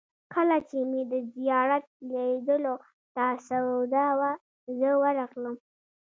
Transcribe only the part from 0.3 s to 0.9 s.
کله چې